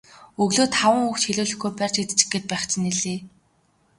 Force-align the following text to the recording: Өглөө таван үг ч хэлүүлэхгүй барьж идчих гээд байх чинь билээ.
Өглөө 0.41 0.67
таван 0.77 0.99
үг 1.09 1.15
ч 1.21 1.23
хэлүүлэхгүй 1.27 1.71
барьж 1.77 1.95
идчих 2.01 2.29
гээд 2.31 2.45
байх 2.49 2.63
чинь 2.71 2.85
билээ. 2.91 3.19